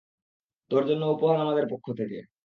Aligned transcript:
তোর 0.71 0.83
জন্য 0.89 1.03
উপহার 1.07 1.37
আমাদের 1.39 1.65
পক্ষ 1.71 1.85
থেকে। 1.99 2.17